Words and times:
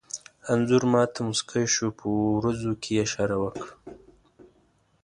انځور 0.51 0.83
ما 0.93 1.03
ته 1.13 1.19
موسکی 1.27 1.65
شو، 1.73 1.87
په 1.97 2.03
وروځو 2.37 2.71
کې 2.81 2.89
یې 2.95 3.01
اشاره 3.05 3.35
وکړه. 3.43 3.73